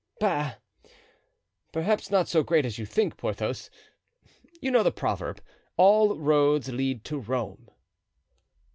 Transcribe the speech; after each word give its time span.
"Bah! 0.19 0.55
perhaps 1.71 2.09
not 2.09 2.27
so 2.27 2.41
great 2.41 2.65
as 2.65 2.79
you 2.79 2.87
think, 2.87 3.17
Porthos; 3.17 3.69
you 4.59 4.71
know 4.71 4.81
the 4.81 4.91
proverb, 4.91 5.43
'All 5.77 6.17
roads 6.17 6.69
lead 6.69 7.03
to 7.03 7.19
Rome. 7.19 7.69